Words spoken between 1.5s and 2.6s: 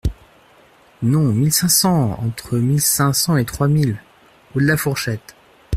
cinq cents! Entre